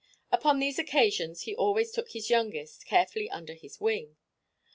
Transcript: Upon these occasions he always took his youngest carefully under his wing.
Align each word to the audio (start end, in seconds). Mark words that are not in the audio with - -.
Upon 0.31 0.57
these 0.57 0.79
occasions 0.79 1.43
he 1.43 1.53
always 1.55 1.91
took 1.91 2.09
his 2.09 2.31
youngest 2.31 2.87
carefully 2.87 3.29
under 3.29 3.53
his 3.53 3.79
wing. 3.79 4.17